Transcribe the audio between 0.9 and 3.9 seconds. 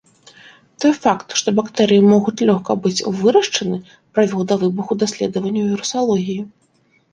факт, што бактэрыі могуць лёгка быць вырашчаны,